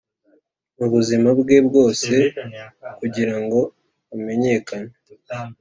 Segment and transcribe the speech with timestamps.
[0.77, 2.13] mubuzima bwe bwose
[2.97, 3.59] kugirango
[4.13, 4.93] amenyekane